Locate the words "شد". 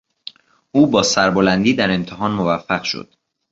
2.83-3.13